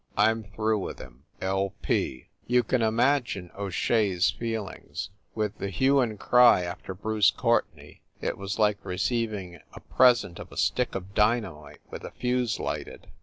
[0.17, 1.25] I m through with him.
[1.41, 1.75] L.
[1.83, 5.11] P." You can imagine O Shea s feelings.
[5.35, 10.39] With the hue and cry after Bruce Courtenay, it was like re ceiving a present
[10.39, 13.09] of a stick of dynamite with the fuse lighted.